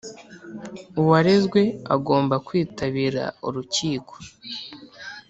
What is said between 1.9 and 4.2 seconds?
agomba kwitabira urukiko